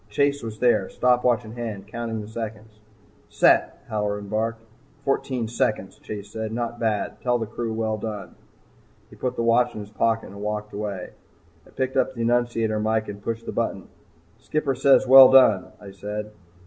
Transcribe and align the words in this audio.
Chase 0.09 0.41
was 0.41 0.57
there, 0.57 0.89
stopwatch 0.89 1.45
in 1.45 1.51
hand, 1.51 1.87
counting 1.87 2.21
the 2.21 2.27
seconds. 2.27 2.79
"Set!" 3.29 3.83
Halloran 3.87 4.29
barked. 4.29 4.63
"Fourteen 5.05 5.47
seconds," 5.47 5.99
Chase 5.99 6.31
said. 6.31 6.51
"Not 6.51 6.79
bad. 6.79 7.21
Tell 7.21 7.37
the 7.37 7.45
crew 7.45 7.71
well 7.71 7.97
done." 7.99 8.33
He 9.11 9.15
put 9.15 9.35
the 9.35 9.43
watch 9.43 9.75
in 9.75 9.79
his 9.81 9.91
pocket 9.91 10.25
and 10.29 10.41
walked 10.41 10.73
away. 10.73 11.11
I 11.67 11.69
picked 11.69 11.97
up 11.97 12.15
the 12.15 12.23
annunciator 12.23 12.79
mike 12.79 13.09
and 13.09 13.21
pushed 13.21 13.45
the 13.45 13.51
button. 13.51 13.89
"Skipper 14.39 14.73
says 14.73 15.05
well 15.05 15.29
done," 15.29 15.67
I 15.79 15.91
said. 15.91 16.31